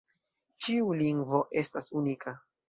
Ĉiu 0.67 0.89
lingvo 1.01 1.43
estas 1.63 1.93
unika. 2.01 2.35